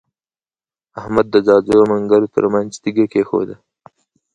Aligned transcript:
احمد 0.99 1.25
د 1.33 1.35
ځاځيو 1.45 1.79
او 1.81 1.87
منلګو 1.89 2.27
تر 2.35 2.45
منځ 2.53 2.69
تيږه 2.83 3.05
کېښوده. 3.13 3.55